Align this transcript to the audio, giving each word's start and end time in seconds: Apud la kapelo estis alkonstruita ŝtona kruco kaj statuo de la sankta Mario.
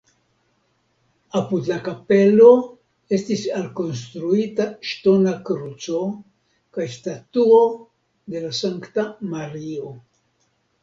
Apud 1.39 1.67
la 1.71 1.75
kapelo 1.87 2.47
estis 3.17 3.43
alkonstruita 3.59 4.67
ŝtona 4.93 5.37
kruco 5.51 6.03
kaj 6.79 6.91
statuo 6.99 7.63
de 8.35 8.47
la 8.49 8.55
sankta 8.63 9.05
Mario. 9.37 9.99